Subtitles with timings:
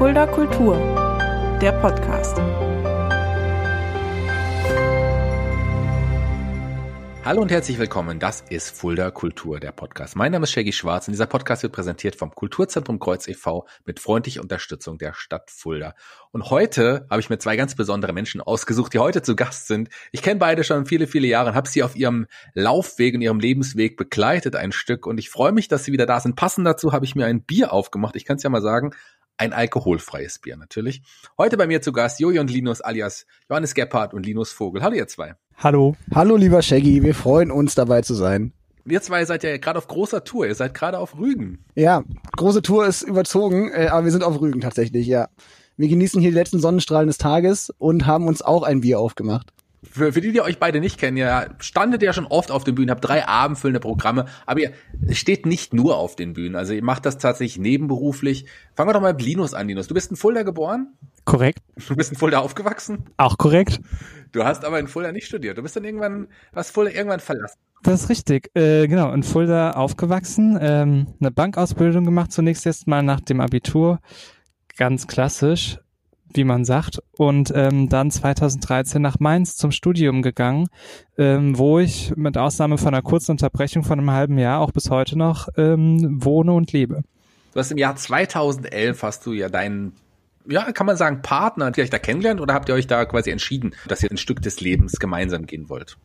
[0.00, 0.78] Fulda Kultur,
[1.60, 2.38] der Podcast.
[7.22, 8.18] Hallo und herzlich willkommen.
[8.18, 10.16] Das ist Fulda Kultur, der Podcast.
[10.16, 13.66] Mein Name ist Shaggy Schwarz und dieser Podcast wird präsentiert vom Kulturzentrum Kreuz e.V.
[13.84, 15.94] mit freundlicher Unterstützung der Stadt Fulda.
[16.30, 19.90] Und heute habe ich mir zwei ganz besondere Menschen ausgesucht, die heute zu Gast sind.
[20.12, 23.38] Ich kenne beide schon viele, viele Jahre und habe sie auf ihrem Laufweg und ihrem
[23.38, 26.36] Lebensweg begleitet ein Stück und ich freue mich, dass sie wieder da sind.
[26.36, 28.16] Passend dazu habe ich mir ein Bier aufgemacht.
[28.16, 28.92] Ich kann es ja mal sagen,
[29.40, 31.00] ein alkoholfreies Bier natürlich.
[31.38, 34.82] Heute bei mir zu Gast Jojo und Linus alias Johannes Gebhardt und Linus Vogel.
[34.82, 35.34] Hallo ihr zwei.
[35.56, 35.96] Hallo.
[36.14, 38.52] Hallo lieber Shaggy, wir freuen uns dabei zu sein.
[38.84, 41.64] Ihr zwei seid ja gerade auf großer Tour, ihr seid gerade auf Rügen.
[41.74, 42.04] Ja,
[42.36, 45.28] große Tour ist überzogen, äh, aber wir sind auf Rügen tatsächlich, ja.
[45.76, 49.54] Wir genießen hier die letzten Sonnenstrahlen des Tages und haben uns auch ein Bier aufgemacht.
[49.82, 52.74] Für, für die, die euch beide nicht kennen, ihr standet ja schon oft auf den
[52.74, 54.72] Bühnen, habt drei abendfüllende Programme, aber ihr
[55.12, 58.44] steht nicht nur auf den Bühnen, also ihr macht das tatsächlich nebenberuflich.
[58.74, 59.88] Fangen wir doch mal mit Linus an, Linus.
[59.88, 60.88] Du bist in Fulda geboren?
[61.24, 61.60] Korrekt.
[61.88, 63.06] Du bist in Fulda aufgewachsen?
[63.16, 63.80] Auch korrekt.
[64.32, 65.56] Du hast aber in Fulda nicht studiert.
[65.56, 67.58] Du bist dann irgendwann, hast Fulda irgendwann verlassen.
[67.82, 68.50] Das ist richtig.
[68.54, 74.00] Äh, genau, in Fulda aufgewachsen, ähm, eine Bankausbildung gemacht, zunächst erst mal nach dem Abitur.
[74.76, 75.78] Ganz klassisch
[76.34, 80.68] wie man sagt, und ähm, dann 2013 nach Mainz zum Studium gegangen,
[81.18, 84.90] ähm, wo ich mit Ausnahme von einer kurzen Unterbrechung von einem halben Jahr auch bis
[84.90, 87.02] heute noch ähm, wohne und lebe.
[87.52, 89.92] Du hast im Jahr 2011 hast du ja deinen
[90.48, 93.04] ja, kann man sagen, Partner, habt ihr euch da kennengelernt oder habt ihr euch da
[93.04, 95.96] quasi entschieden, dass ihr ein Stück des Lebens gemeinsam gehen wollt?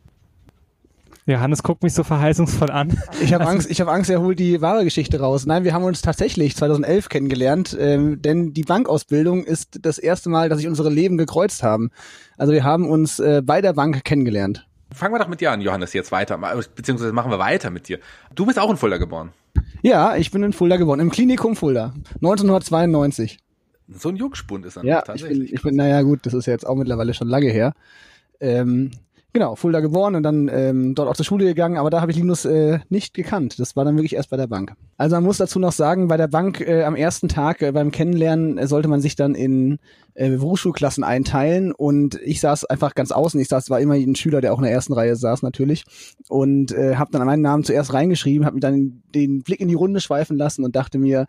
[1.24, 3.00] Ja, Hannes guckt mich so verheißungsvoll an.
[3.20, 5.46] Ich habe Angst, ich habe Angst, er holt die wahre Geschichte raus.
[5.46, 10.48] Nein, wir haben uns tatsächlich 2011 kennengelernt, ähm, denn die Bankausbildung ist das erste Mal,
[10.48, 11.90] dass sich unsere Leben gekreuzt haben.
[12.36, 14.66] Also wir haben uns äh, bei der Bank kennengelernt.
[14.92, 16.38] Fangen wir doch mit dir an, Johannes, jetzt weiter,
[16.74, 17.98] beziehungsweise machen wir weiter mit dir.
[18.34, 19.32] Du bist auch in Fulda geboren.
[19.82, 23.38] Ja, ich bin in Fulda geboren, im Klinikum Fulda, 1992.
[23.88, 25.32] So ein Jungspund ist er ja, tatsächlich.
[25.32, 27.72] Ich bin, ich bin, naja gut, das ist ja jetzt auch mittlerweile schon lange her.
[28.40, 28.90] Ähm,
[29.36, 32.16] Genau, Fulda geboren und dann ähm, dort auch zur Schule gegangen, aber da habe ich
[32.16, 33.58] Linus äh, nicht gekannt.
[33.58, 34.72] Das war dann wirklich erst bei der Bank.
[34.96, 37.90] Also man muss dazu noch sagen, bei der Bank äh, am ersten Tag äh, beim
[37.90, 39.78] Kennenlernen äh, sollte man sich dann in
[40.14, 43.38] äh, Berufsschulklassen einteilen und ich saß einfach ganz außen.
[43.38, 45.84] Ich saß, war immer ein Schüler, der auch in der ersten Reihe saß natürlich
[46.30, 49.74] und äh, habe dann meinen Namen zuerst reingeschrieben, habe mir dann den Blick in die
[49.74, 51.26] Runde schweifen lassen und dachte mir,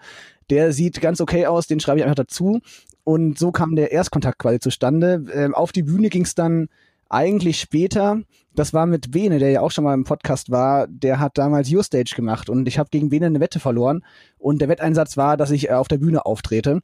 [0.49, 2.61] der sieht ganz okay aus, den schreibe ich einfach dazu.
[3.03, 5.25] Und so kam der Erstkontakt quasi zustande.
[5.33, 6.69] Ähm, auf die Bühne ging es dann
[7.09, 8.21] eigentlich später,
[8.55, 11.71] das war mit Bene, der ja auch schon mal im Podcast war, der hat damals
[11.71, 14.03] Your-Stage gemacht und ich habe gegen Bene eine Wette verloren
[14.37, 16.81] und der Wetteinsatz war, dass ich äh, auf der Bühne auftrete.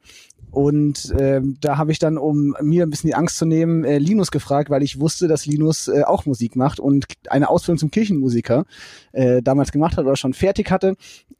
[0.53, 3.97] Und äh, da habe ich dann, um mir ein bisschen die Angst zu nehmen, äh,
[3.97, 7.89] Linus gefragt, weil ich wusste, dass Linus äh, auch Musik macht und eine Ausbildung zum
[7.89, 8.65] Kirchenmusiker
[9.13, 10.95] äh, damals gemacht hat oder schon fertig hatte.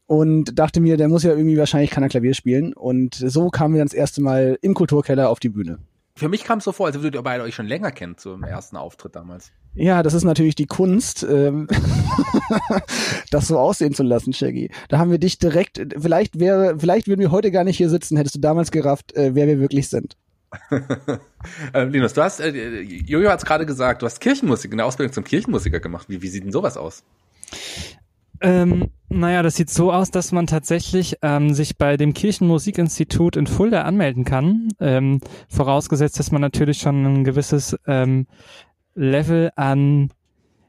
[0.08, 2.74] Und dachte mir, der muss ja irgendwie wahrscheinlich kann er Klavier spielen.
[2.74, 5.78] Und so kamen wir dann das erste Mal im Kulturkeller auf die Bühne.
[6.16, 8.36] Für mich kam es so vor, als würdet ihr beide euch schon länger kennt, so
[8.36, 9.52] im ersten Auftritt damals.
[9.74, 11.68] Ja, das ist natürlich die Kunst, ähm,
[13.32, 14.70] das so aussehen zu lassen, Shaggy.
[14.90, 18.18] Da haben wir dich direkt, vielleicht wäre, vielleicht würden wir heute gar nicht hier sitzen,
[18.18, 20.16] hättest du damals gerafft, äh, wer wir wirklich sind.
[21.74, 25.14] äh, Linus, du hast, äh, Jojo hat es gerade gesagt, du hast Kirchenmusik, eine Ausbildung
[25.14, 26.10] zum Kirchenmusiker gemacht.
[26.10, 27.04] Wie, wie sieht denn sowas aus?
[28.44, 33.48] Ähm, naja, das sieht so aus, dass man tatsächlich ähm, sich bei dem Kirchenmusikinstitut in
[33.48, 34.70] Fulda anmelden kann.
[34.80, 38.28] Ähm, vorausgesetzt, dass man natürlich schon ein gewisses ähm,
[38.96, 40.10] Level an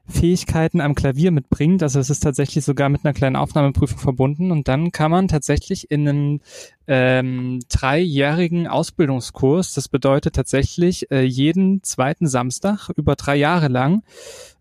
[0.06, 1.82] Fähigkeiten am Klavier mitbringt.
[1.82, 4.52] Also es ist tatsächlich sogar mit einer kleinen Aufnahmeprüfung verbunden.
[4.52, 6.40] Und dann kann man tatsächlich in einem
[6.86, 14.02] ähm, dreijährigen Ausbildungskurs, das bedeutet tatsächlich äh, jeden zweiten Samstag über drei Jahre lang,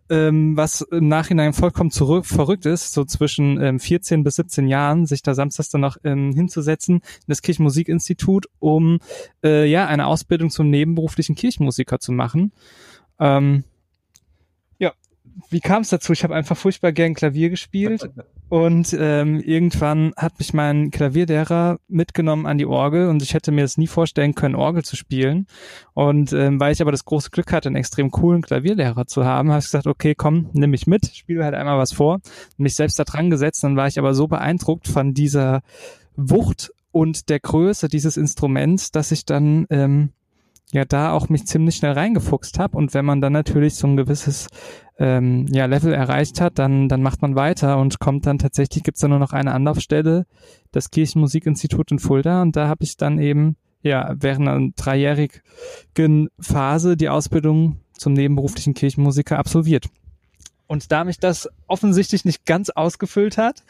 [0.09, 5.05] ähm, was im Nachhinein vollkommen zurück, verrückt ist, so zwischen ähm, 14 bis 17 Jahren,
[5.05, 8.99] sich da samstags dann noch ähm, hinzusetzen in das Kirchenmusikinstitut, um
[9.43, 12.51] äh, ja eine Ausbildung zum nebenberuflichen Kirchenmusiker zu machen.
[13.19, 13.63] Ähm,
[15.49, 16.13] wie kam es dazu?
[16.13, 18.09] Ich habe einfach furchtbar gern Klavier gespielt
[18.49, 23.61] und ähm, irgendwann hat mich mein Klavierlehrer mitgenommen an die Orgel und ich hätte mir
[23.61, 25.47] das nie vorstellen können, Orgel zu spielen.
[25.93, 29.49] Und ähm, weil ich aber das große Glück hatte, einen extrem coolen Klavierlehrer zu haben,
[29.49, 32.19] habe ich gesagt, okay, komm, nimm mich mit, spiele halt einmal was vor,
[32.57, 33.63] mich selbst da dran gesetzt.
[33.63, 35.61] Dann war ich aber so beeindruckt von dieser
[36.15, 40.11] Wucht und der Größe dieses Instruments, dass ich dann ähm,
[40.73, 42.77] ja da auch mich ziemlich schnell reingefuchst habe.
[42.77, 44.47] Und wenn man dann natürlich so ein gewisses
[44.97, 49.01] ähm, ja, Level erreicht hat, dann, dann macht man weiter und kommt dann tatsächlich, gibt's
[49.01, 50.25] da nur noch eine Anlaufstelle,
[50.71, 52.41] das Kirchenmusikinstitut in Fulda.
[52.41, 58.73] Und da habe ich dann eben ja während einer dreijährigen Phase die Ausbildung zum nebenberuflichen
[58.73, 59.87] Kirchenmusiker absolviert.
[60.65, 63.63] Und da mich das offensichtlich nicht ganz ausgefüllt hat,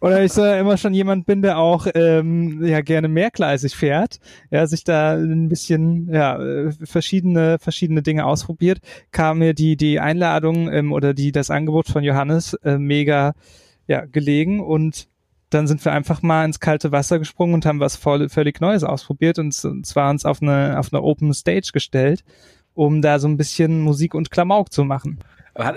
[0.00, 4.18] Oder ich so immer schon jemand bin, der auch ähm, ja gerne mehrgleisig fährt,
[4.50, 8.80] ja, sich da ein bisschen ja äh, verschiedene verschiedene Dinge ausprobiert,
[9.12, 13.34] kam mir die die Einladung ähm, oder die das Angebot von Johannes äh, mega
[13.86, 15.08] ja gelegen und
[15.50, 18.82] dann sind wir einfach mal ins kalte Wasser gesprungen und haben was voll, völlig Neues
[18.82, 22.24] ausprobiert und, und zwar uns auf eine auf eine Open Stage gestellt,
[22.74, 25.20] um da so ein bisschen Musik und Klamauk zu machen.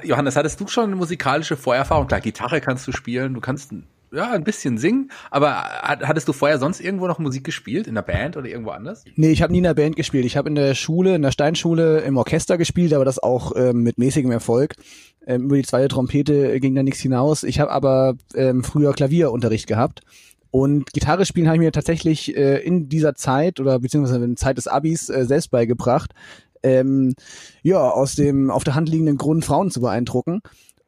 [0.04, 2.08] Johannes, hattest du schon musikalische Vorerfahrung?
[2.08, 3.72] Klar, Gitarre kannst du spielen, du kannst
[4.12, 8.02] ja, ein bisschen singen, aber hattest du vorher sonst irgendwo noch Musik gespielt, in der
[8.02, 9.06] Band oder irgendwo anders?
[9.16, 10.26] Nee, ich habe nie in der Band gespielt.
[10.26, 13.84] Ich habe in der Schule, in der Steinschule im Orchester gespielt, aber das auch ähm,
[13.84, 14.76] mit mäßigem Erfolg.
[15.28, 17.44] Ähm, über die zweite Trompete ging da nichts hinaus.
[17.44, 20.02] Ich habe aber ähm, früher Klavierunterricht gehabt.
[20.52, 24.38] Und Gitarre spielen habe ich mir tatsächlich äh, in dieser Zeit oder beziehungsweise in der
[24.38, 26.16] Zeit des Abis äh, selbst beigebracht
[26.64, 27.16] ähm,
[27.64, 30.42] ja, aus dem auf der Hand liegenden Grund Frauen zu beeindrucken.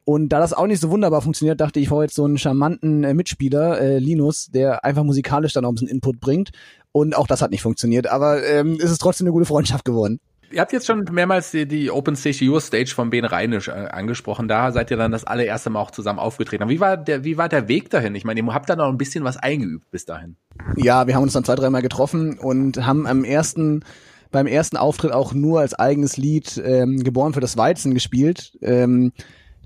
[0.04, 2.38] Und da das auch nicht so wunderbar funktioniert, dachte ich, ich brauche jetzt so einen
[2.38, 6.50] charmanten äh, Mitspieler, äh, Linus, der einfach musikalisch dann auch ein bisschen Input bringt.
[6.90, 8.08] Und auch das hat nicht funktioniert.
[8.08, 10.18] Aber ähm, ist es trotzdem eine gute Freundschaft geworden.
[10.52, 13.70] Ihr habt jetzt schon mehrmals die, die Open Stage, Your Stage von Ben Reinisch äh,
[13.70, 14.48] angesprochen.
[14.48, 16.68] Da seid ihr dann das allererste Mal auch zusammen aufgetreten.
[16.68, 18.14] Wie war der, wie war der Weg dahin?
[18.14, 20.36] Ich meine, ihr habt da noch ein bisschen was eingeübt bis dahin.
[20.76, 23.82] Ja, wir haben uns dann zwei, dreimal getroffen und haben am ersten
[24.32, 28.58] beim ersten Auftritt auch nur als eigenes Lied ähm, Geboren für das Weizen gespielt.
[28.62, 29.12] Ähm,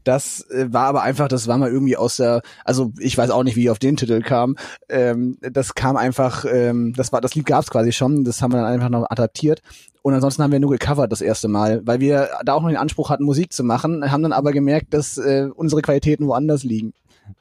[0.07, 3.43] das äh, war aber einfach, das war mal irgendwie aus der, also ich weiß auch
[3.43, 4.57] nicht, wie ich auf den Titel kam.
[4.89, 8.59] Ähm, das kam einfach, ähm, das war, das Lied gab's quasi schon, das haben wir
[8.61, 9.63] dann einfach noch adaptiert.
[10.03, 12.77] Und ansonsten haben wir nur gecovert das erste Mal, weil wir da auch noch den
[12.77, 16.93] Anspruch hatten, Musik zu machen, haben dann aber gemerkt, dass äh, unsere Qualitäten woanders liegen.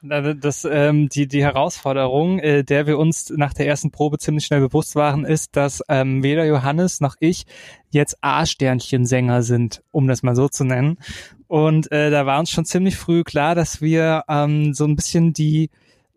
[0.02, 4.60] Das, ähm, die, die Herausforderung, äh, der wir uns nach der ersten Probe ziemlich schnell
[4.60, 7.44] bewusst waren, ist, dass ähm, weder Johannes noch ich
[7.90, 10.98] jetzt A-Sternchen-Sänger sind, um das mal so zu nennen.
[11.48, 15.32] Und äh, da war uns schon ziemlich früh klar, dass wir ähm, so ein bisschen
[15.32, 15.70] die,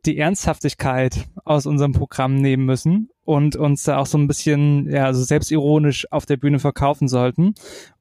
[0.05, 5.13] die Ernsthaftigkeit aus unserem Programm nehmen müssen und uns da auch so ein bisschen ja,
[5.13, 7.53] so selbstironisch auf der Bühne verkaufen sollten.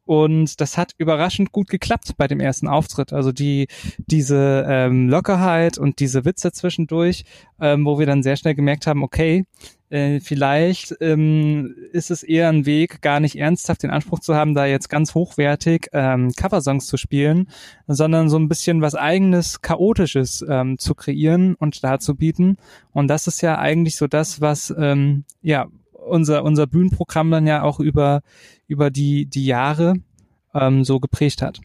[0.08, 3.12] Und das hat überraschend gut geklappt bei dem ersten Auftritt.
[3.12, 3.69] Also die,
[3.99, 7.26] diese ähm, Lockerheit und diese Witze zwischendurch,
[7.60, 9.44] ähm, wo wir dann sehr schnell gemerkt haben, okay,
[9.90, 14.55] äh, vielleicht ähm, ist es eher ein Weg, gar nicht ernsthaft den Anspruch zu haben,
[14.55, 17.50] da jetzt ganz hochwertig ähm, Coversongs zu spielen,
[17.87, 22.56] sondern so ein bisschen was eigenes, chaotisches ähm, zu kreieren und darzubieten.
[22.94, 25.66] Und das ist ja eigentlich so das, was ähm, ja
[26.08, 28.22] unser, unser Bühnenprogramm dann ja auch über,
[28.66, 29.94] über die, die Jahre
[30.55, 31.60] ähm, so geprägt hat.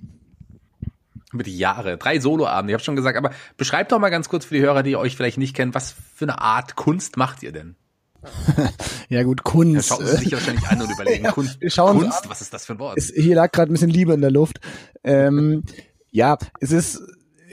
[1.32, 1.98] Über die Jahre.
[1.98, 4.84] Drei Soloabende, ich habe schon gesagt, aber beschreibt doch mal ganz kurz für die Hörer,
[4.84, 7.76] die euch vielleicht nicht kennen, was für eine Art Kunst macht ihr denn?
[9.10, 9.90] ja gut, Kunst.
[9.90, 12.80] Ja, schauen Sie sich wahrscheinlich an und überlegen, Kunst, Kunst was ist das für ein
[12.80, 12.98] Wort?
[12.98, 14.60] Es, hier lag gerade ein bisschen Liebe in der Luft.
[15.04, 15.64] Ähm,
[16.12, 17.02] ja, es ist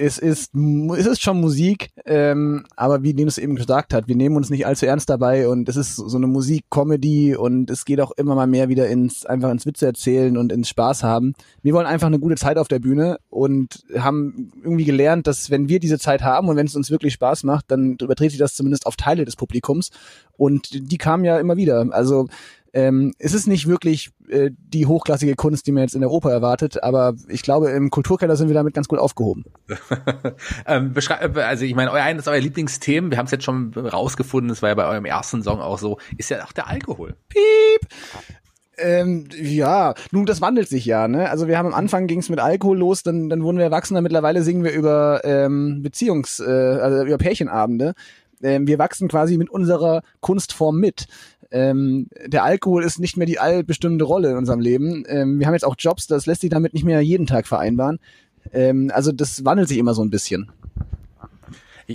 [0.01, 4.37] es ist, es ist schon Musik, ähm, aber wie Linus eben gesagt hat, wir nehmen
[4.37, 8.13] uns nicht allzu ernst dabei und es ist so eine Musik-Comedy und es geht auch
[8.13, 11.35] immer mal mehr wieder ins, einfach ins Witze erzählen und ins Spaß haben.
[11.63, 15.69] Wir wollen einfach eine gute Zeit auf der Bühne und haben irgendwie gelernt, dass wenn
[15.69, 18.55] wir diese Zeit haben und wenn es uns wirklich Spaß macht, dann überträgt sich das
[18.55, 19.91] zumindest auf Teile des Publikums
[20.39, 21.87] und die kamen ja immer wieder.
[21.91, 22.27] Also
[22.73, 26.31] ähm, es ist nicht wirklich äh, die hochklassige Kunst, die man jetzt in der Oper
[26.31, 29.45] erwartet, aber ich glaube, im Kulturkeller sind wir damit ganz gut aufgehoben.
[30.67, 30.95] ähm,
[31.35, 34.69] also ich meine, euer eines euer Lieblingsthemen, wir haben es jetzt schon rausgefunden, es war
[34.71, 37.17] ja bei eurem ersten Song auch so, ist ja auch der Alkohol.
[37.29, 37.89] Piep!
[38.79, 41.29] Ähm, ja, nun, das wandelt sich ja, ne?
[41.29, 44.01] Also wir haben am Anfang ging es mit Alkohol los, dann, dann wurden wir Erwachsener,
[44.01, 47.93] mittlerweile singen wir über ähm, Beziehungs-, äh, also über Pärchenabende.
[48.43, 51.09] Ähm, wir wachsen quasi mit unserer Kunstform mit
[51.51, 55.05] ähm, der Alkohol ist nicht mehr die allbestimmende Rolle in unserem Leben.
[55.09, 57.99] Ähm, wir haben jetzt auch Jobs, das lässt sich damit nicht mehr jeden Tag vereinbaren.
[58.53, 60.51] Ähm, also das wandelt sich immer so ein bisschen.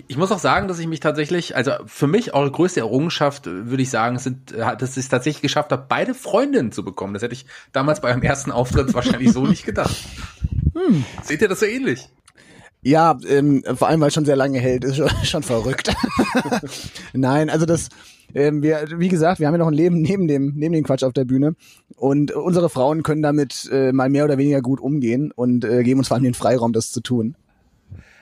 [0.07, 3.81] Ich muss auch sagen, dass ich mich tatsächlich, also für mich eure größte Errungenschaft, würde
[3.81, 7.13] ich sagen, sind, dass ich es tatsächlich geschafft habe, beide Freundinnen zu bekommen.
[7.13, 9.95] Das hätte ich damals bei eurem ersten Auftritt wahrscheinlich so nicht gedacht.
[10.73, 11.05] Hm.
[11.23, 12.09] Seht ihr das so ähnlich?
[12.85, 15.91] Ja, ähm, vor allem weil es schon sehr lange hält, ist schon, schon verrückt.
[17.13, 17.89] Nein, also das,
[18.35, 21.03] ähm, wir, wie gesagt, wir haben ja noch ein Leben neben dem, neben dem Quatsch
[21.03, 21.55] auf der Bühne.
[21.95, 25.99] Und unsere Frauen können damit äh, mal mehr oder weniger gut umgehen und äh, geben
[25.99, 27.35] uns vor allem den Freiraum, das zu tun.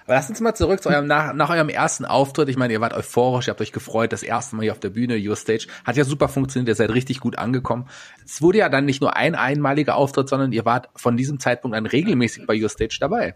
[0.06, 2.48] Aber lasst uns mal zurück zu eurem, nach, nach eurem ersten Auftritt.
[2.48, 4.92] Ich meine, ihr wart euphorisch, ihr habt euch gefreut, das erste Mal hier auf der
[4.92, 5.68] Bühne, Your Stage.
[5.84, 7.90] Hat ja super funktioniert, ihr seid richtig gut angekommen.
[8.24, 11.76] Es wurde ja dann nicht nur ein einmaliger Auftritt, sondern ihr wart von diesem Zeitpunkt
[11.76, 13.36] an regelmäßig bei Your Stage dabei.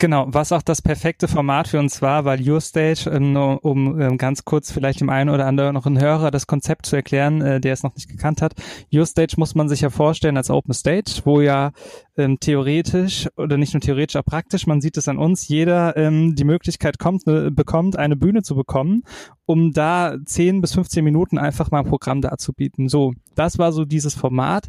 [0.00, 4.46] Genau, was auch das perfekte Format für uns war, weil YourStage, ähm, um ähm, ganz
[4.46, 7.74] kurz vielleicht dem einen oder anderen noch einen Hörer das Konzept zu erklären, äh, der
[7.74, 8.54] es noch nicht gekannt hat.
[8.88, 11.72] YourStage muss man sich ja vorstellen als Open Stage, wo ja
[12.20, 16.34] ähm, theoretisch oder nicht nur theoretisch, auch praktisch, man sieht es an uns, jeder ähm,
[16.36, 19.02] die Möglichkeit kommt, äh, bekommt, eine Bühne zu bekommen,
[19.46, 22.88] um da 10 bis 15 Minuten einfach mal ein Programm darzubieten.
[22.88, 24.68] So, das war so dieses Format,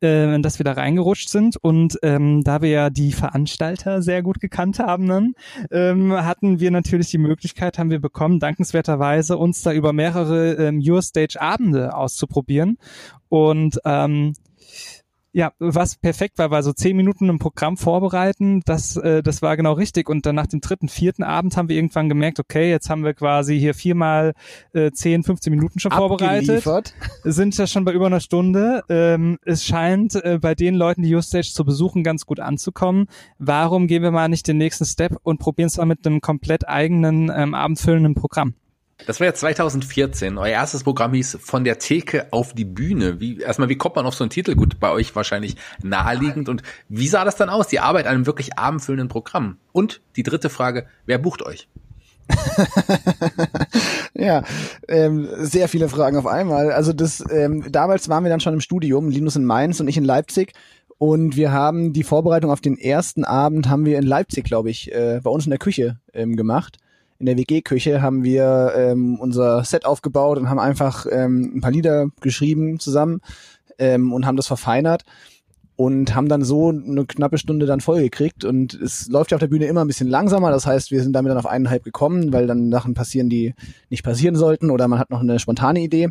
[0.00, 1.56] äh, in das wir da reingerutscht sind.
[1.56, 5.34] Und ähm, da wir ja die Veranstalter sehr gut gekannt haben, dann,
[5.70, 10.80] ähm, hatten wir natürlich die Möglichkeit, haben wir bekommen, dankenswerterweise uns da über mehrere ähm,
[10.82, 12.78] Your Stage Abende auszuprobieren.
[13.28, 14.34] Und ähm,
[15.32, 18.60] ja, was perfekt war, war so zehn Minuten im Programm vorbereiten.
[18.66, 20.10] Das, äh, das war genau richtig.
[20.10, 23.14] Und dann nach dem dritten, vierten Abend haben wir irgendwann gemerkt, okay, jetzt haben wir
[23.14, 24.34] quasi hier viermal
[24.74, 26.64] äh, zehn, 15 Minuten schon vorbereitet.
[27.24, 28.84] Sind ja schon bei über einer Stunde.
[28.90, 33.06] Ähm, es scheint äh, bei den Leuten, die Ustage zu besuchen, ganz gut anzukommen.
[33.38, 36.68] Warum gehen wir mal nicht den nächsten Step und probieren es mal mit einem komplett
[36.68, 38.54] eigenen ähm, abendfüllenden Programm?
[39.06, 40.38] Das war ja 2014.
[40.38, 43.20] Euer erstes Programm hieß Von der Theke auf die Bühne.
[43.20, 44.54] Wie, erstmal, wie kommt man auf so einen Titel?
[44.54, 46.48] Gut, bei euch wahrscheinlich naheliegend.
[46.48, 49.58] Und wie sah das dann aus, die Arbeit an einem wirklich abendfüllenden Programm?
[49.72, 51.68] Und die dritte Frage, wer bucht euch?
[54.14, 54.44] ja,
[54.88, 56.72] ähm, sehr viele Fragen auf einmal.
[56.72, 59.96] Also das, ähm, damals waren wir dann schon im Studium, Linus in Mainz und ich
[59.96, 60.52] in Leipzig.
[60.98, 64.92] Und wir haben die Vorbereitung auf den ersten Abend haben wir in Leipzig, glaube ich,
[64.92, 66.78] äh, bei uns in der Küche ähm, gemacht
[67.22, 71.70] in der WG-Küche haben wir ähm, unser Set aufgebaut und haben einfach ähm, ein paar
[71.70, 73.20] Lieder geschrieben zusammen
[73.78, 75.04] ähm, und haben das verfeinert
[75.76, 79.46] und haben dann so eine knappe Stunde dann vollgekriegt und es läuft ja auf der
[79.46, 82.48] Bühne immer ein bisschen langsamer, das heißt, wir sind damit dann auf eineinhalb gekommen, weil
[82.48, 83.54] dann Sachen passieren, die
[83.88, 86.08] nicht passieren sollten oder man hat noch eine spontane Idee.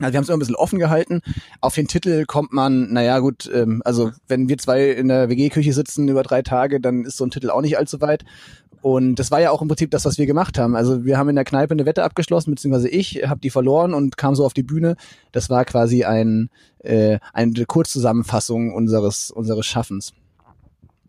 [0.00, 1.20] Also wir haben es immer ein bisschen offen gehalten.
[1.60, 5.74] Auf den Titel kommt man, naja gut, ähm, also wenn wir zwei in der WG-Küche
[5.74, 8.24] sitzen über drei Tage, dann ist so ein Titel auch nicht allzu weit.
[8.82, 10.74] Und das war ja auch im Prinzip das, was wir gemacht haben.
[10.74, 14.16] Also wir haben in der Kneipe eine Wette abgeschlossen, beziehungsweise ich habe die verloren und
[14.16, 14.96] kam so auf die Bühne.
[15.32, 20.14] Das war quasi ein, äh, eine Kurzzusammenfassung unseres, unseres Schaffens.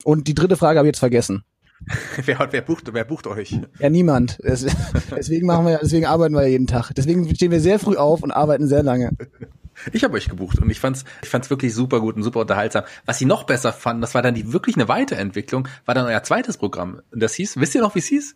[0.04, 1.44] Und die dritte Frage habe ich jetzt vergessen.
[2.26, 3.60] wer, wer, bucht, wer bucht euch?
[3.80, 4.38] Ja, niemand.
[4.44, 6.92] Deswegen machen wir, deswegen arbeiten wir jeden Tag.
[6.96, 9.12] Deswegen stehen wir sehr früh auf und arbeiten sehr lange.
[9.94, 12.84] Ich habe euch gebucht und ich fand's, ich fand's wirklich super gut und super unterhaltsam.
[13.06, 16.24] Was sie noch besser fanden, das war dann die wirklich eine Weiterentwicklung, war dann euer
[16.24, 17.02] zweites Programm.
[17.12, 18.36] Und das hieß, wisst ihr noch, wie es hieß?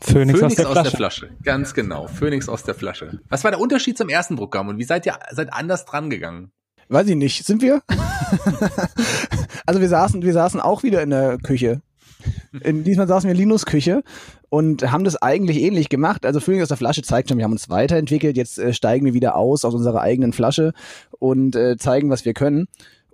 [0.00, 1.30] Phoenix, Phoenix aus, der, aus der, Flasche.
[1.42, 2.06] Ganz genau.
[2.06, 3.20] Phoenix aus der Flasche.
[3.28, 6.50] Was war der Unterschied zum ersten Programm und wie seid ihr seid anders dran gegangen?
[6.88, 7.46] Weiß ich nicht.
[7.46, 7.82] Sind wir?
[9.66, 11.82] also wir saßen, wir saßen auch wieder in der Küche.
[12.62, 14.02] In, diesmal saßen wir in Linus Küche
[14.48, 16.26] und haben das eigentlich ähnlich gemacht.
[16.26, 18.36] Also Frühling aus der Flasche zeigt schon, wir haben uns weiterentwickelt.
[18.36, 20.72] Jetzt äh, steigen wir wieder aus aus unserer eigenen Flasche
[21.18, 22.66] und äh, zeigen, was wir können.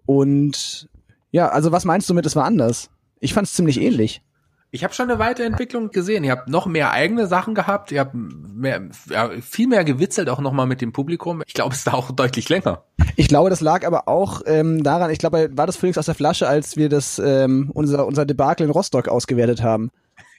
[0.06, 0.88] Und
[1.30, 2.90] ja, also was meinst du mit, es war anders?
[3.20, 4.22] Ich fand es ziemlich ähnlich.
[4.76, 6.22] Ich habe schon eine Weiterentwicklung gesehen.
[6.22, 7.92] Ihr habt noch mehr eigene Sachen gehabt.
[7.92, 11.42] Ihr habt mehr, ja, viel mehr gewitzelt, auch nochmal mit dem Publikum.
[11.46, 12.82] Ich glaube, es war auch deutlich länger.
[13.16, 16.14] Ich glaube, das lag aber auch ähm, daran, ich glaube, war das Phoenix aus der
[16.14, 19.90] Flasche, als wir das ähm, unser, unser Debakel in Rostock ausgewertet haben.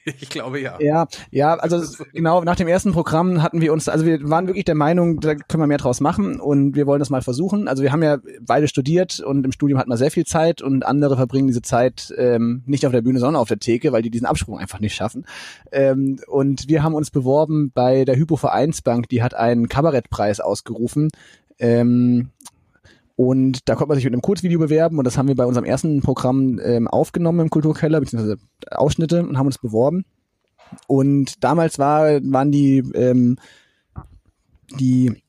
[0.20, 0.76] Ich glaube ja.
[0.80, 4.64] Ja, ja, also genau, nach dem ersten Programm hatten wir uns, also wir waren wirklich
[4.64, 7.68] der Meinung, da können wir mehr draus machen und wir wollen das mal versuchen.
[7.68, 10.84] Also wir haben ja beide studiert und im Studium hat man sehr viel Zeit und
[10.84, 14.10] andere verbringen diese Zeit ähm, nicht auf der Bühne, sondern auf der Theke, weil die
[14.10, 15.26] diesen Absprung einfach nicht schaffen.
[15.72, 21.08] Ähm, und wir haben uns beworben bei der Hypo Vereinsbank, die hat einen Kabarettpreis ausgerufen.
[21.60, 22.30] Ähm,
[23.18, 25.64] und da konnte man sich mit einem Kurzvideo bewerben und das haben wir bei unserem
[25.64, 28.38] ersten Programm ähm, aufgenommen im Kulturkeller, beziehungsweise
[28.70, 30.04] Ausschnitte und haben uns beworben.
[30.86, 33.36] Und damals war, waren die, ähm,
[34.78, 35.20] die,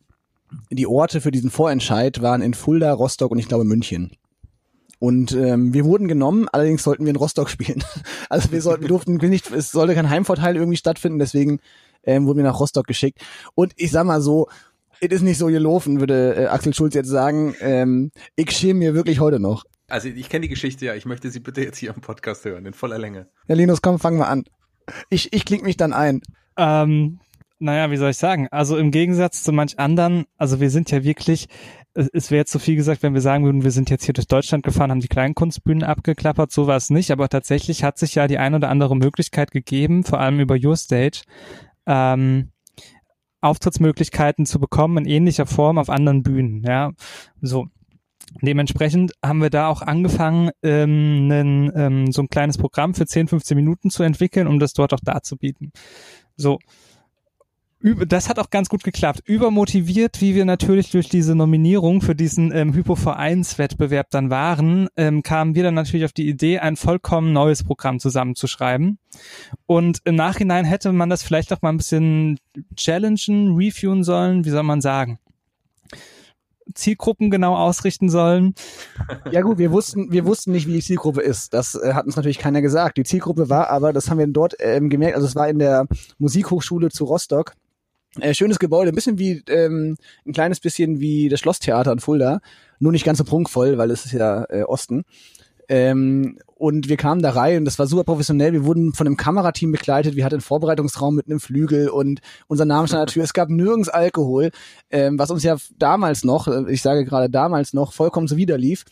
[0.69, 4.12] die Orte für diesen Vorentscheid waren in Fulda, Rostock und ich glaube München.
[5.00, 7.84] Und ähm, wir wurden genommen, allerdings sollten wir in Rostock spielen.
[8.29, 11.60] Also wir sollten, durften nicht, es sollte kein Heimvorteil irgendwie stattfinden, deswegen
[12.03, 13.19] ähm, wurden wir nach Rostock geschickt.
[13.55, 14.48] Und ich sag mal so,
[15.01, 17.56] es ist nicht so gelaufen, würde äh, Axel Schulz jetzt sagen.
[17.62, 19.63] Ähm, ich schäme mir wirklich heute noch.
[19.88, 20.96] Also ich kenne die Geschichte ja.
[20.96, 23.27] Ich möchte sie bitte jetzt hier im Podcast hören, in voller Länge.
[23.48, 24.44] Ja, Linus, komm, fangen wir an.
[25.10, 26.22] Ich, ich klinge mich dann ein.
[26.58, 27.20] Ähm,
[27.60, 28.48] naja, wie soll ich sagen?
[28.51, 31.48] Also im Gegensatz zu manch anderen, also wir sind ja wirklich,
[31.94, 34.27] es wäre jetzt zu viel gesagt, wenn wir sagen würden, wir sind jetzt hier durch
[34.27, 38.15] Deutschland gefahren, haben die kleinen Kunstbühnen abgeklappert, so war es nicht, aber tatsächlich hat sich
[38.15, 41.24] ja die ein oder andere Möglichkeit gegeben, vor allem über Your Stage,
[41.86, 42.51] ähm,
[43.41, 46.63] Auftrittsmöglichkeiten zu bekommen in ähnlicher Form auf anderen Bühnen.
[46.63, 46.91] Ja,
[47.41, 47.67] so.
[48.43, 53.27] Dementsprechend haben wir da auch angefangen, ähm, einen, ähm, so ein kleines Programm für 10,
[53.27, 55.72] 15 Minuten zu entwickeln, um das dort auch darzubieten.
[56.36, 56.60] So,
[57.81, 59.21] das hat auch ganz gut geklappt.
[59.25, 65.55] Übermotiviert, wie wir natürlich durch diese Nominierung für diesen ähm, Hypo-Vereins-Wettbewerb dann waren, ähm, kamen
[65.55, 69.00] wir dann natürlich auf die Idee, ein vollkommen neues Programm zusammenzuschreiben.
[69.65, 72.38] Und im Nachhinein hätte man das vielleicht auch mal ein bisschen
[72.75, 75.19] challengen, reviewen sollen, wie soll man sagen.
[76.75, 78.53] Zielgruppen genau ausrichten sollen.
[79.31, 81.53] Ja gut, wir wussten, wir wussten nicht, wie die Zielgruppe ist.
[81.53, 82.98] Das äh, hat uns natürlich keiner gesagt.
[82.98, 85.88] Die Zielgruppe war aber, das haben wir dort ähm, gemerkt, also es war in der
[86.17, 87.53] Musikhochschule zu Rostock.
[88.19, 92.41] Äh, schönes Gebäude, ein bisschen wie, ähm, ein kleines bisschen wie das Schlosstheater in Fulda,
[92.79, 95.03] nur nicht ganz so prunkvoll, weil es ist ja äh, Osten.
[95.69, 98.51] Ähm, und wir kamen da rein und das war super professionell.
[98.53, 100.15] Wir wurden von einem Kamerateam begleitet.
[100.15, 103.23] Wir hatten einen Vorbereitungsraum mit einem Flügel und unser Name stand an der Tür.
[103.23, 104.49] Es gab nirgends Alkohol,
[104.89, 108.83] ähm, was uns ja damals noch, äh, ich sage gerade damals noch, vollkommen zuwider lief.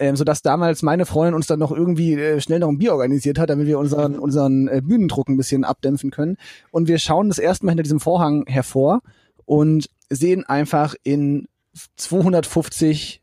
[0.00, 3.38] Ähm, sodass damals meine Freundin uns dann noch irgendwie äh, schnell noch ein Bier organisiert
[3.38, 6.36] hat, damit wir unseren, unseren äh, Bühnendruck ein bisschen abdämpfen können.
[6.70, 9.00] Und wir schauen das erste Mal hinter diesem Vorhang hervor
[9.44, 11.48] und sehen einfach in
[11.96, 13.22] 250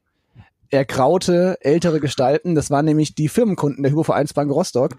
[0.70, 2.56] ergraute ältere Gestalten.
[2.56, 4.98] Das waren nämlich die Firmenkunden der Hypovereinsbank Rostock.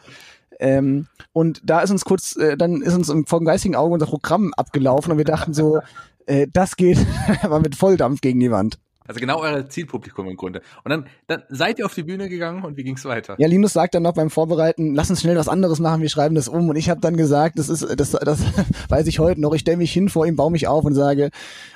[0.59, 4.55] Ähm, und da ist uns kurz, äh, dann ist uns vom geistigen Auge unser Programm
[4.55, 5.81] abgelaufen und wir dachten so,
[6.27, 6.99] äh, das geht
[7.43, 8.79] aber mit Volldampf gegen die Wand.
[9.07, 10.63] Also genau euer Zielpublikum im Grunde.
[10.85, 13.35] Und dann, dann seid ihr auf die Bühne gegangen und wie ging's weiter?
[13.39, 16.35] Ja, Linus sagt dann noch beim Vorbereiten, lass uns schnell was anderes machen, wir schreiben
[16.35, 16.69] das um.
[16.69, 18.41] Und ich habe dann gesagt, das ist, das, das
[18.89, 21.31] weiß ich heute noch, ich stelle mich hin vor ihm, baue mich auf und sage,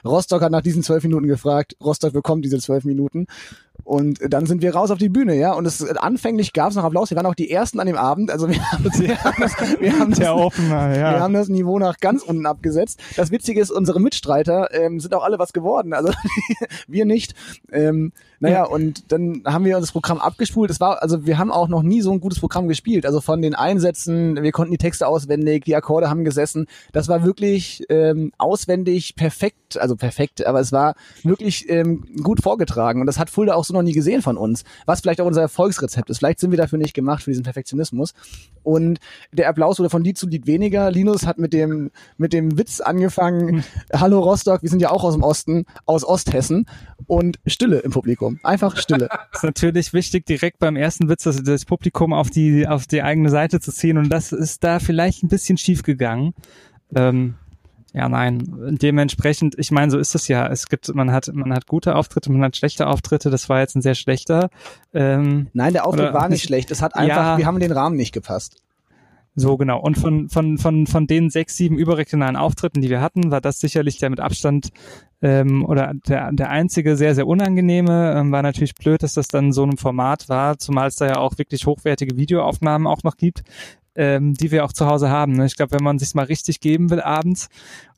[0.05, 3.27] Rostock hat nach diesen zwölf Minuten gefragt, Rostock bekommt diese zwölf Minuten.
[3.85, 5.53] Und dann sind wir raus auf die Bühne, ja.
[5.53, 7.11] Und es anfänglich gab es noch Applaus.
[7.11, 8.31] Wir waren auch die ersten an dem Abend.
[8.31, 11.13] Also wir haben, wir haben das, wir haben das, Opener, ja.
[11.13, 13.01] wir haben das Niveau nach ganz unten abgesetzt.
[13.17, 15.93] Das Witzige ist, unsere Mitstreiter ähm, sind auch alle was geworden.
[15.93, 16.13] Also
[16.87, 17.35] wir nicht.
[17.73, 20.71] Ähm, naja, und dann haben wir das Programm abgespult.
[20.71, 23.05] Es war, also wir haben auch noch nie so ein gutes Programm gespielt.
[23.05, 26.67] Also von den Einsätzen, wir konnten die Texte auswendig, die Akkorde haben gesessen.
[26.93, 33.03] Das war wirklich ähm, auswendig perfekt, also perfekt, aber es war wirklich ähm, gut vorgetragen.
[33.03, 34.65] Und das hat Fulda auch so noch nie gesehen von uns.
[34.87, 36.19] Was vielleicht auch unser Erfolgsrezept ist.
[36.19, 38.15] Vielleicht sind wir dafür nicht gemacht, für diesen Perfektionismus.
[38.63, 38.99] Und
[39.33, 40.91] der Applaus wurde von Lied zu Lied weniger.
[40.91, 43.65] Linus hat mit dem, mit dem Witz angefangen.
[43.93, 46.67] Hallo Rostock, wir sind ja auch aus dem Osten, aus Osthessen.
[47.07, 48.39] Und Stille im Publikum.
[48.43, 49.09] Einfach Stille.
[49.33, 53.31] ist natürlich wichtig, direkt beim ersten Witz das, das Publikum auf die, auf die eigene
[53.31, 53.99] Seite zu ziehen.
[53.99, 56.35] Und das ist da vielleicht ein bisschen schief gegangen.
[56.95, 57.35] Ähm,
[57.93, 58.43] ja, nein.
[58.81, 60.47] Dementsprechend, ich meine, so ist es ja.
[60.47, 63.31] Es gibt, man hat, man hat gute Auftritte, man hat schlechte Auftritte.
[63.31, 64.51] Das war jetzt ein sehr schlechter.
[64.95, 66.71] Ähm, Nein, der Auftritt war nicht schlecht.
[66.71, 67.39] Es hat einfach, Ja.
[67.39, 68.63] wir haben den Rahmen nicht gepasst.
[69.37, 69.81] So genau.
[69.81, 73.59] Und von, von, von, von den sechs, sieben überregionalen Auftritten, die wir hatten, war das
[73.59, 74.71] sicherlich der mit Abstand
[75.23, 78.15] ähm, oder der, der einzige sehr, sehr unangenehme.
[78.17, 81.17] Ähm, war natürlich blöd, dass das dann so ein Format war, zumal es da ja
[81.19, 83.43] auch wirklich hochwertige Videoaufnahmen auch noch gibt,
[83.97, 85.33] ähm, die wir auch zu Hause haben.
[85.33, 85.47] Ne?
[85.47, 87.49] Ich glaube, wenn man sich mal richtig geben will abends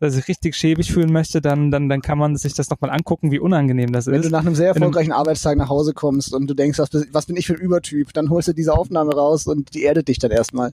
[0.01, 3.31] oder sich richtig schäbig fühlen möchte, dann, dann, dann kann man sich das nochmal angucken,
[3.31, 4.31] wie unangenehm das Wenn du ist.
[4.33, 7.07] nach einem sehr Wenn du- erfolgreichen Arbeitstag nach Hause kommst und du denkst, was, bin-
[7.13, 10.09] was bin ich für ein Übertyp, dann holst du diese Aufnahme raus und die erdet
[10.09, 10.73] dich dann erstmal.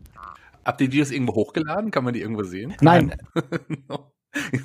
[0.66, 1.92] Habt ihr die Videos irgendwo hochgeladen?
[1.92, 2.74] Kann man die irgendwo sehen?
[2.82, 3.14] Nein,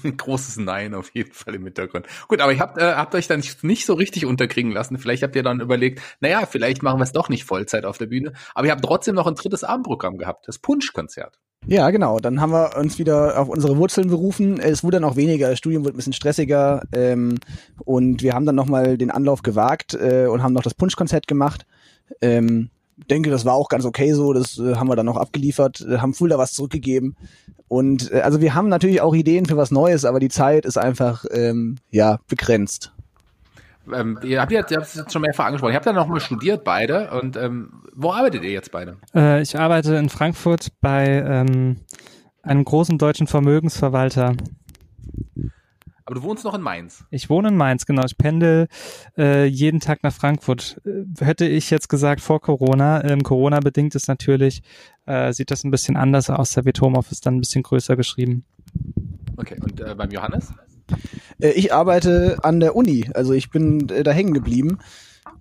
[0.05, 2.07] Ein großes Nein auf jeden Fall im Hintergrund.
[2.29, 4.99] Gut, aber ihr habt, äh, habt euch dann nicht, nicht so richtig unterkriegen lassen.
[4.99, 8.07] Vielleicht habt ihr dann überlegt, naja, vielleicht machen wir es doch nicht Vollzeit auf der
[8.07, 8.33] Bühne.
[8.55, 11.39] Aber ihr habt trotzdem noch ein drittes Abendprogramm gehabt, das Punschkonzert.
[11.67, 12.21] Ja, genau.
[12.21, 14.61] Dann haben wir uns wieder auf unsere Wurzeln berufen.
[14.61, 17.39] Es wurde dann auch weniger, das Studium wurde ein bisschen stressiger ähm,
[17.85, 21.65] und wir haben dann nochmal den Anlauf gewagt äh, und haben noch das Punschkonzert gemacht.
[22.21, 24.33] Ähm, denke, das war auch ganz okay so.
[24.33, 27.17] Das äh, haben wir dann noch abgeliefert, äh, haben Fulda was zurückgegeben.
[27.69, 30.79] Und äh, also wir haben natürlich auch Ideen für was Neues, aber die Zeit ist
[30.79, 32.93] einfach ähm, ja begrenzt.
[33.93, 35.73] Ähm, ihr habt ja ihr habt es jetzt schon mehrfach angesprochen.
[35.73, 37.11] Ihr habt ja noch mal studiert beide.
[37.11, 38.97] Und ähm, wo arbeitet ihr jetzt beide?
[39.15, 41.77] Äh, ich arbeite in Frankfurt bei ähm,
[42.43, 44.37] einem großen deutschen Vermögensverwalter.
[46.07, 47.05] Aber du wohnst noch in Mainz.
[47.11, 48.05] Ich wohne in Mainz, genau.
[48.05, 48.69] Ich pendel
[49.17, 50.81] äh, jeden Tag nach Frankfurt.
[50.85, 53.03] Äh, hätte ich jetzt gesagt vor Corona.
[53.05, 54.63] Ähm, Corona bedingt ist natürlich,
[55.07, 56.53] äh, sieht das ein bisschen anders aus.
[56.53, 58.45] Da wird Homeoffice dann ein bisschen größer geschrieben.
[59.37, 60.53] Okay, und äh, beim Johannes?
[61.41, 64.79] Äh, ich arbeite an der Uni, also ich bin äh, da hängen geblieben.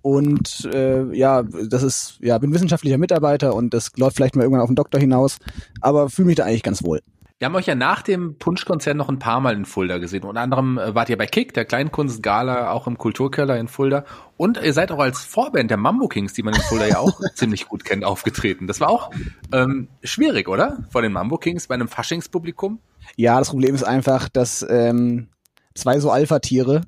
[0.00, 4.62] Und äh, ja, das ist, ja, bin wissenschaftlicher Mitarbeiter und das läuft vielleicht mal irgendwann
[4.62, 5.38] auf den Doktor hinaus,
[5.80, 7.00] aber fühle mich da eigentlich ganz wohl.
[7.40, 10.22] Wir haben euch ja nach dem Punschkonzert noch ein paar Mal in Fulda gesehen.
[10.22, 14.04] Unter anderem äh, wart ihr bei Kick, der Kleinkunstgala, auch im Kulturkeller in Fulda.
[14.36, 17.20] Und ihr seid auch als Vorband der Mambo Kings, die man in Fulda ja auch
[17.34, 18.68] ziemlich gut kennt, aufgetreten.
[18.68, 19.10] Das war auch
[19.52, 20.84] ähm, schwierig, oder?
[20.90, 22.78] Vor den Mambo Kings bei einem Faschingspublikum.
[23.16, 25.26] Ja, das Problem ist einfach, dass ähm,
[25.74, 26.82] zwei so Alpha-Tiere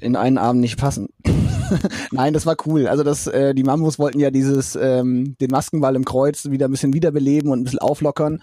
[0.00, 1.08] in einen Abend nicht passen.
[2.10, 2.88] Nein, das war cool.
[2.88, 6.72] Also das, äh, die Mambos wollten ja dieses, ähm, den Maskenball im Kreuz wieder ein
[6.72, 8.42] bisschen wiederbeleben und ein bisschen auflockern.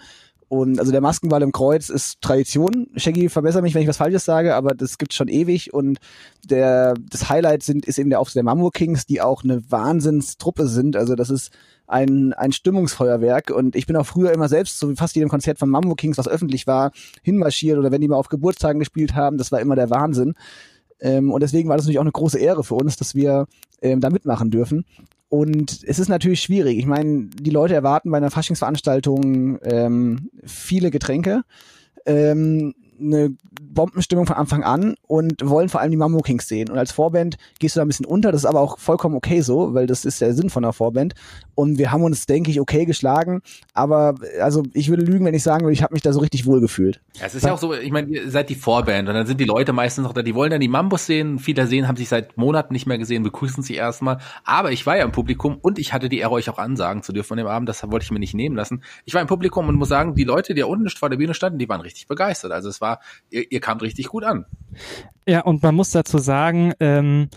[0.52, 2.88] Und also der Maskenball im Kreuz ist Tradition.
[2.96, 5.72] Shaggy, verbessere mich, wenn ich was Falsches sage, aber das gibt's schon ewig.
[5.72, 5.96] Und
[6.44, 10.66] der das Highlight sind ist eben der Auftritt der Mambo Kings, die auch eine Wahnsinnstruppe
[10.66, 10.94] sind.
[10.94, 11.52] Also das ist
[11.86, 13.48] ein, ein Stimmungsfeuerwerk.
[13.48, 16.18] Und ich bin auch früher immer selbst, so wie fast jedem Konzert von Mambo Kings,
[16.18, 19.74] was öffentlich war, hinmarschiert oder wenn die mal auf Geburtstagen gespielt haben, das war immer
[19.74, 20.34] der Wahnsinn.
[21.00, 23.46] Ähm, und deswegen war das natürlich auch eine große Ehre für uns, dass wir
[23.80, 24.84] ähm, da mitmachen dürfen.
[25.32, 26.76] Und es ist natürlich schwierig.
[26.76, 31.44] Ich meine, die Leute erwarten bei einer Faschingsveranstaltung ähm, viele Getränke.
[32.04, 36.70] Ähm, eine Bombenstimmung von Anfang an und wollen vor allem die Mambo Kings sehen.
[36.70, 39.40] Und als Vorband gehst du da ein bisschen unter, das ist aber auch vollkommen okay
[39.40, 41.14] so, weil das ist der Sinn von einer Vorband.
[41.54, 43.42] Und wir haben uns, denke ich, okay geschlagen.
[43.74, 46.46] Aber also ich würde lügen, wenn ich sagen würde, ich habe mich da so richtig
[46.46, 47.00] wohl gefühlt.
[47.14, 49.40] Ja, es ist ja auch so, ich meine, ihr seid die Vorband und dann sind
[49.40, 51.38] die Leute meistens noch da, die wollen dann die Mambos sehen.
[51.38, 54.18] Viele sehen, haben sich seit Monaten nicht mehr gesehen, begrüßen sich erstmal.
[54.44, 57.12] Aber ich war ja im Publikum und ich hatte die Ehre, euch auch ansagen zu
[57.12, 57.68] dürfen an dem Abend.
[57.68, 58.82] Das wollte ich mir nicht nehmen lassen.
[59.04, 61.34] Ich war im Publikum und muss sagen, die Leute, die da unten vor der Bühne
[61.34, 62.52] standen, die waren richtig begeistert.
[62.52, 62.91] Also es war,
[63.30, 64.46] ihr, ihr kamt richtig gut an.
[65.26, 67.28] Ja, und man muss dazu sagen, ähm,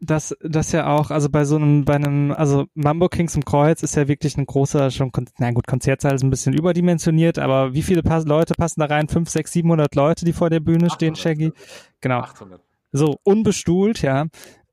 [0.00, 3.82] dass das ja auch, also bei so einem, bei einem, also Mambo Kings im Kreuz
[3.82, 7.82] ist ja wirklich ein großer, schon, na gut, Konzertsaal ist ein bisschen überdimensioniert, aber wie
[7.82, 9.08] viele Pass Leute passen da rein?
[9.08, 11.52] Fünf, sechs, 700 Leute, die vor der Bühne 800, stehen, Shaggy?
[12.00, 12.20] Genau.
[12.20, 12.60] 800.
[12.92, 14.26] So, unbestuhlt, ja.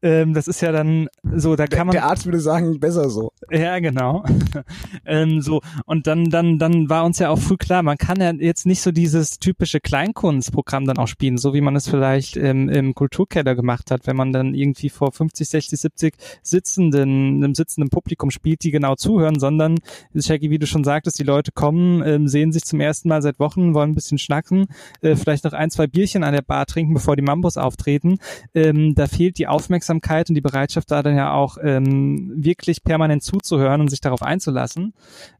[0.03, 1.93] Ähm, das ist ja dann so, da kann man.
[1.93, 3.31] Der Arzt würde sagen, besser so.
[3.51, 4.23] Ja, genau.
[5.05, 8.31] ähm, so und dann, dann, dann war uns ja auch früh klar, man kann ja
[8.31, 12.67] jetzt nicht so dieses typische Kleinkunstprogramm dann auch spielen, so wie man es vielleicht ähm,
[12.69, 17.89] im Kulturkeller gemacht hat, wenn man dann irgendwie vor 50, 60, 70 sitzenden, einem sitzenden
[17.89, 19.77] Publikum spielt, die genau zuhören, sondern
[20.15, 23.39] Shaggy, wie du schon sagtest, die Leute kommen, ähm, sehen sich zum ersten Mal seit
[23.39, 24.65] Wochen, wollen ein bisschen schnacken,
[25.01, 28.17] äh, vielleicht noch ein, zwei Bierchen an der Bar trinken, bevor die Mambos auftreten.
[28.55, 32.83] Ähm, da fehlt die Aufmerksamkeit Aufmerksamkeit und die Bereitschaft da dann ja auch ähm, wirklich
[32.83, 34.93] permanent zuzuhören und sich darauf einzulassen,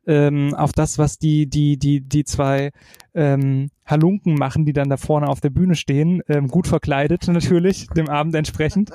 [0.06, 2.72] ähm, auf das, was die, die, die, die zwei
[3.14, 7.88] ähm, Halunken machen, die dann da vorne auf der Bühne stehen, ähm, gut verkleidet natürlich,
[7.88, 8.92] dem Abend entsprechend.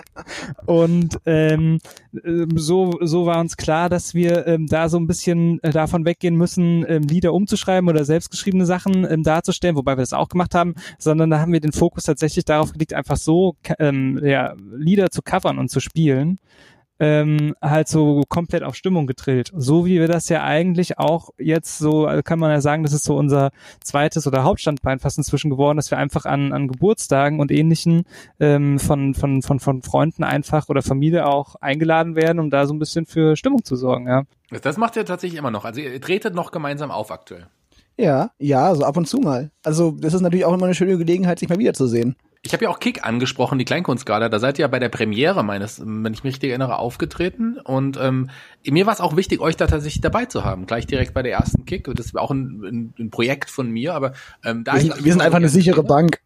[0.67, 1.79] Und ähm,
[2.25, 6.05] ähm, so, so war uns klar, dass wir ähm, da so ein bisschen äh, davon
[6.05, 10.55] weggehen müssen, ähm, Lieder umzuschreiben oder selbstgeschriebene Sachen ähm, darzustellen, wobei wir das auch gemacht
[10.55, 15.11] haben, sondern da haben wir den Fokus tatsächlich darauf gelegt, einfach so ähm, ja, Lieder
[15.11, 16.39] zu covern und zu spielen
[16.99, 19.53] ähm, halt so komplett auf Stimmung getrillt.
[19.55, 22.93] So wie wir das ja eigentlich auch jetzt so, also kann man ja sagen, das
[22.93, 23.51] ist so unser
[23.83, 28.05] zweites oder Hauptstandbein fast inzwischen geworden, dass wir einfach an, an Geburtstagen und ähnlichen
[28.41, 32.75] ähm, von, von, von, von Freunden einfach oder Familie auch eingeladen werden, um da so
[32.75, 34.25] ein bisschen für Stimmung zu sorgen, ja.
[34.63, 35.65] Das macht ihr tatsächlich immer noch.
[35.65, 37.49] Also ihr tretet noch gemeinsam auf aktuell.
[37.99, 39.51] Ja, ja, so ab und zu mal.
[39.65, 42.15] Also das ist natürlich auch immer eine schöne Gelegenheit, sich mal wiederzusehen.
[42.47, 44.29] Ich habe ja auch Kick angesprochen, die Kleinkunstgala.
[44.29, 47.59] Da seid ihr ja bei der Premiere meines, wenn ich mich richtig erinnere, aufgetreten.
[47.59, 48.31] Und ähm,
[48.65, 50.67] mir war es auch wichtig, euch da tatsächlich dabei zu haben.
[50.67, 51.89] Gleich direkt bei der ersten Kick.
[51.95, 54.13] Das war auch ein, ein, ein Projekt von mir, aber
[54.45, 56.21] ähm, da wir sind, wir sind einfach eine sichere Bank.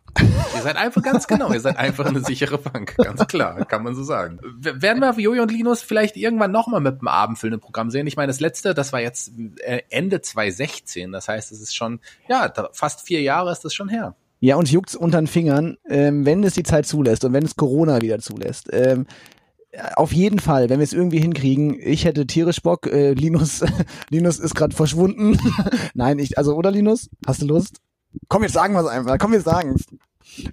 [0.54, 3.94] Ihr seid einfach ganz genau, ihr seid einfach eine sichere Bank, ganz klar, kann man
[3.94, 4.40] so sagen.
[4.58, 8.06] Werden wir Jojo und Linus vielleicht irgendwann nochmal mit dem abendfüllenden Programm sehen?
[8.06, 12.00] Ich meine, das letzte, das war jetzt äh, Ende 2016, das heißt, es ist schon,
[12.28, 14.16] ja, fast vier Jahre ist das schon her.
[14.40, 17.56] Ja, uns juckt's unter den Fingern, ähm, wenn es die Zeit zulässt und wenn es
[17.56, 18.68] Corona wieder zulässt.
[18.72, 19.06] Ähm,
[19.94, 21.76] auf jeden Fall, wenn wir es irgendwie hinkriegen.
[21.80, 22.86] Ich hätte tierisch Bock.
[22.86, 23.62] Äh, Linus,
[24.10, 25.38] Linus ist gerade verschwunden.
[25.94, 27.76] Nein, ich, also oder Linus, hast du Lust?
[28.28, 29.18] Komm, jetzt sagen wir es einfach.
[29.18, 29.76] Komm, wir sagen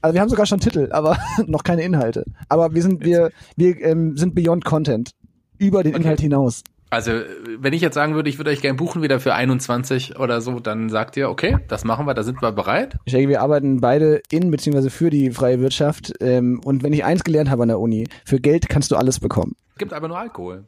[0.01, 2.25] Also wir haben sogar schon Titel, aber noch keine Inhalte.
[2.49, 5.11] Aber wir sind wir wir ähm, sind beyond Content
[5.57, 6.03] über den okay.
[6.03, 6.63] Inhalt hinaus.
[6.89, 7.11] Also,
[7.59, 10.59] wenn ich jetzt sagen würde, ich würde euch gerne buchen wieder für 21 oder so,
[10.59, 12.97] dann sagt ihr, okay, das machen wir, da sind wir bereit.
[13.03, 14.89] Ich denke, wir arbeiten beide in bzw.
[14.89, 16.13] für die freie Wirtschaft.
[16.21, 19.19] Ähm, und wenn ich eins gelernt habe an der Uni, für Geld kannst du alles
[19.19, 19.55] bekommen.
[19.77, 20.63] Gibt aber nur Alkohol.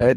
[0.00, 0.16] Äh,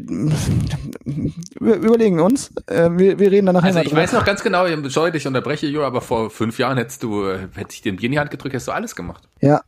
[1.60, 2.50] wir überlegen uns.
[2.66, 3.62] Äh, wir, wir reden danach.
[3.62, 7.02] Also ich weiß noch ganz genau, sorry, ich unterbreche, Jo, aber vor fünf Jahren hättest
[7.02, 9.28] du, äh, hätte ich den Bier in die Hand gedrückt, hättest du alles gemacht.
[9.40, 9.62] Ja,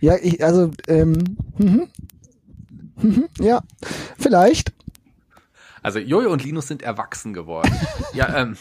[0.00, 1.88] ja, ich, also ähm, mhm.
[3.00, 3.28] Mhm.
[3.40, 3.60] ja,
[4.18, 4.72] vielleicht.
[5.82, 7.70] Also Jojo und Linus sind erwachsen geworden.
[8.14, 8.56] ja, ähm,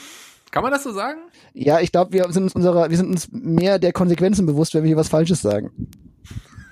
[0.51, 1.19] kann man das so sagen?
[1.53, 4.83] Ja, ich glaube, wir sind uns unserer, wir sind uns mehr der Konsequenzen bewusst, wenn
[4.83, 5.71] wir hier was Falsches sagen.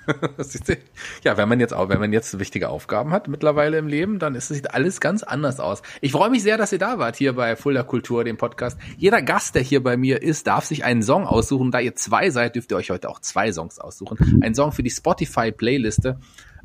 [1.24, 4.34] ja, wenn man jetzt auch, wenn man jetzt wichtige Aufgaben hat mittlerweile im Leben, dann
[4.34, 5.82] ist sieht alles ganz anders aus.
[6.00, 8.78] Ich freue mich sehr, dass ihr da wart hier bei Fulda Kultur, dem Podcast.
[8.96, 11.70] Jeder Gast, der hier bei mir ist, darf sich einen Song aussuchen.
[11.70, 14.40] Da ihr zwei seid, dürft ihr euch heute auch zwei Songs aussuchen.
[14.42, 16.18] Ein Song für die Spotify Playliste.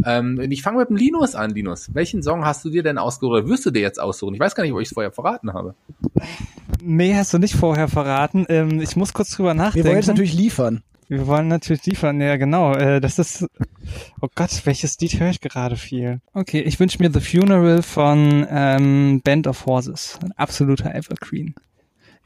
[0.06, 1.94] Ähm, ich fange mit dem Linus an, Linus.
[1.94, 4.34] Welchen Song hast du dir denn ausgesucht oder wirst du dir jetzt aussuchen?
[4.34, 5.76] Ich weiß gar nicht, ob ich es vorher verraten habe.
[6.82, 8.46] Nee, hast du nicht vorher verraten.
[8.50, 9.86] Ähm, ich muss kurz drüber nachdenken.
[9.86, 10.84] Wir wollen jetzt natürlich liefern.
[11.08, 12.74] Wir wollen natürlich liefern, ja genau.
[12.74, 13.46] Äh, das ist,
[14.22, 16.22] oh Gott, welches Lied höre ich gerade viel?
[16.34, 20.18] Okay, ich wünsche mir The Funeral von ähm, Band of Horses.
[20.24, 21.54] Ein absoluter Evergreen.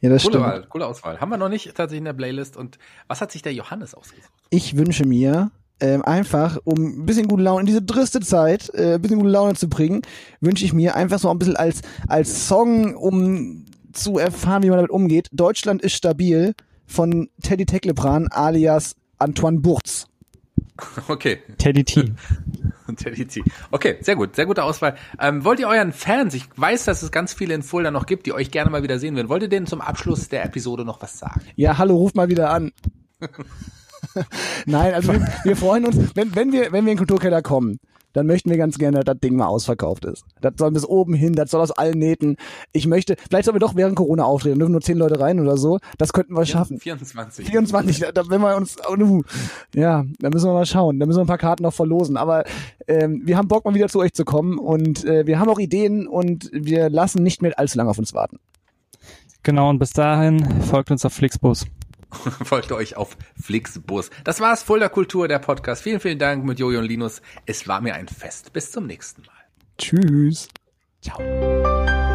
[0.01, 0.45] Ja, das coole stimmt.
[0.45, 1.19] Wahl, coole Auswahl.
[1.19, 2.57] Haben wir noch nicht tatsächlich in der Playlist.
[2.57, 4.29] Und was hat sich der Johannes ausgesucht?
[4.51, 8.95] Ich wünsche mir ähm, einfach, um ein bisschen gute Laune, in diese triste Zeit, äh,
[8.95, 10.01] ein bisschen gute Laune zu bringen,
[10.39, 14.77] wünsche ich mir einfach so ein bisschen als, als Song, um zu erfahren, wie man
[14.77, 15.29] damit umgeht.
[15.31, 16.53] Deutschland ist stabil
[16.85, 20.07] von Teddy Tecklepran alias Antoine Burz.
[21.07, 21.39] Okay.
[21.57, 22.11] Teddy T.
[22.97, 23.43] Teddy T.
[23.71, 24.97] Okay, sehr gut, sehr gute Auswahl.
[25.19, 28.25] Ähm, wollt ihr euren Fans, ich weiß, dass es ganz viele in Fulda noch gibt,
[28.25, 31.01] die euch gerne mal wieder sehen würden, wollt ihr denen zum Abschluss der Episode noch
[31.01, 31.41] was sagen?
[31.55, 32.71] Ja, hallo, ruf mal wieder an.
[34.65, 37.79] Nein, also wir, wir freuen uns, wenn, wenn wir, wenn wir in den Kulturkeller kommen,
[38.15, 40.23] dann möchten wir ganz gerne, dass das Ding mal ausverkauft ist.
[40.39, 42.37] Das soll bis oben hin, das soll aus allen Nähten.
[42.71, 45.57] Ich möchte, vielleicht sollen wir doch während Corona auftreten, dürfen nur zehn Leute rein oder
[45.57, 45.79] so.
[45.97, 46.79] Das könnten wir schaffen.
[46.79, 47.45] 24.
[47.45, 49.21] 24, da, da, wenn wir uns, uh,
[49.75, 50.97] ja, da müssen wir mal schauen.
[50.97, 52.15] Da müssen wir ein paar Karten noch verlosen.
[52.15, 52.45] Aber
[52.87, 55.59] ähm, wir haben Bock, mal wieder zu euch zu kommen und äh, wir haben auch
[55.59, 58.39] Ideen und wir lassen nicht mehr allzu lange auf uns warten.
[59.43, 61.65] Genau, und bis dahin folgt uns auf Flixbus.
[62.43, 64.09] Folgt euch auf Flixbus.
[64.23, 65.83] Das war's, Fulda Kultur, der Podcast.
[65.83, 67.21] Vielen, vielen Dank mit Jojo und Linus.
[67.45, 68.53] Es war mir ein Fest.
[68.53, 69.31] Bis zum nächsten Mal.
[69.77, 70.47] Tschüss.
[71.01, 72.14] Ciao.